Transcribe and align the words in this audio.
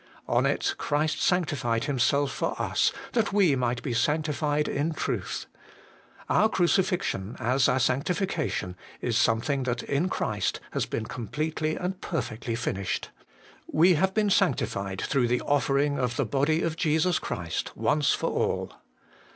On 0.27 0.47
it 0.47 0.73
Christ 0.79 1.21
sanctified 1.21 1.83
Himself 1.83 2.31
for 2.31 2.59
us, 2.59 2.91
that 3.11 3.31
we 3.31 3.55
might 3.55 3.83
be 3.83 3.93
sanctified 3.93 4.67
in 4.67 4.93
truth. 4.95 5.45
Our 6.27 6.49
cruci 6.49 6.83
fixion, 6.83 7.35
as 7.39 7.69
our 7.69 7.79
sanctification, 7.79 8.75
is 8.99 9.15
something 9.15 9.61
that 9.61 9.83
in 9.83 10.09
Christ 10.09 10.59
has 10.71 10.87
been 10.87 11.05
completely 11.05 11.75
and 11.75 12.01
perfectly 12.01 12.55
finished. 12.55 13.11
'We 13.71 13.93
have 13.93 14.15
been 14.15 14.31
sanctified 14.31 15.01
through 15.05 15.27
the 15.27 15.41
offering 15.41 15.99
of 15.99 16.15
the 16.15 16.25
body 16.25 16.63
of 16.63 16.77
Jesus 16.77 17.19
Christ 17.19 17.77
once 17.77 18.11
for 18.11 18.31
all.' 18.31 18.73